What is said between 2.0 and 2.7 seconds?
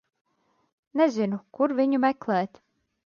meklēt.